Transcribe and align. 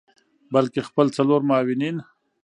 بلکه 0.53 0.79
خپل 0.89 1.07
څلور 1.17 1.41
معاونین 1.49 1.97